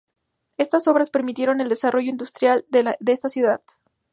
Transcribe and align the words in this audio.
Estas 0.57 0.87
obras 0.87 1.11
permitieron 1.11 1.61
el 1.61 1.69
desarrollo 1.69 2.09
industrial 2.09 2.65
de 2.71 3.13
esa 3.13 3.29
ciudad. 3.29 3.61